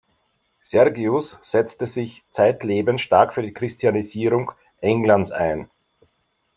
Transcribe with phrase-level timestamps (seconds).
[0.63, 5.69] Sergius setzte sich zeitlebens stark für die Christianisierung Englands ein.